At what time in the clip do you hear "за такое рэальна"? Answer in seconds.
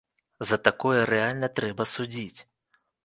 0.51-1.49